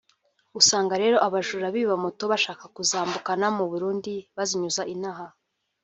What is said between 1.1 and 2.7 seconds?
abajura biba Moto bashaka